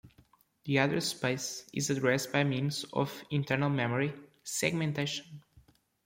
[0.65, 4.11] This address space is addressed by means of internal memory
[4.43, 5.43] "segmentation".